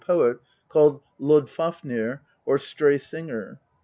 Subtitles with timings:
[0.03, 3.59] poet called Loddfafnir or Stray Singer.